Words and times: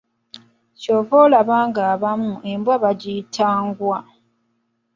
Ky'ova 0.79 1.15
olaba 1.25 1.55
ng'abamu 1.69 2.33
embwa 2.51 2.75
bagiyita 2.83 3.47
"Ngwa" 3.65 3.99